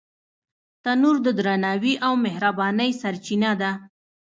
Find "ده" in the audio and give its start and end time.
3.61-3.71